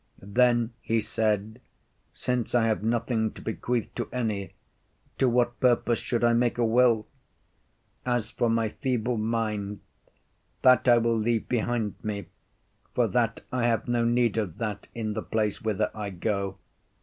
[0.23, 1.61] Then he said,
[2.15, 4.55] Since I have nothing to bequeath to any,
[5.19, 7.05] to what purpose should I make a will?
[8.03, 9.79] As for my feeble mind,
[10.63, 12.25] that I will leave behind me,
[12.95, 16.57] for that I have no need of that in the place whither I go.